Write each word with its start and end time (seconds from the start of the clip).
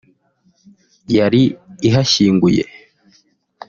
yari 1.15 1.41
isanzwe 1.51 1.85
ihashyinguye 1.87 2.63